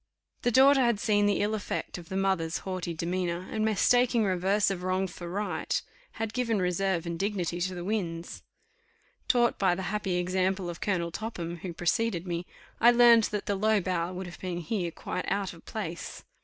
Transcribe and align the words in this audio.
The 0.41 0.49
daughter 0.49 0.81
had 0.81 0.99
seen 0.99 1.27
the 1.27 1.41
ill 1.41 1.53
effect 1.53 1.99
of 1.99 2.09
the 2.09 2.17
mother's 2.17 2.57
haughty 2.65 2.91
demeanour, 2.91 3.47
and, 3.51 3.63
mistaking 3.63 4.23
reverse 4.23 4.71
of 4.71 4.81
wrong 4.81 5.05
for 5.05 5.29
right, 5.29 5.79
had 6.13 6.33
given 6.33 6.57
reserve 6.57 7.05
and 7.05 7.19
dignity 7.19 7.61
to 7.61 7.75
the 7.75 7.83
winds. 7.85 8.41
Taught 9.27 9.59
by 9.59 9.75
the 9.75 9.83
happy 9.93 10.15
example 10.15 10.71
of 10.71 10.81
Colonel 10.81 11.11
Topham, 11.11 11.57
who 11.57 11.71
preceded 11.71 12.25
me, 12.25 12.47
I 12.79 12.89
learned 12.89 13.25
that 13.25 13.45
the 13.45 13.53
low 13.53 13.79
bow 13.79 14.11
would 14.13 14.25
have 14.25 14.39
been 14.39 14.61
here 14.61 14.89
quite 14.89 15.25
out 15.31 15.53
of 15.53 15.65
place. 15.65 16.23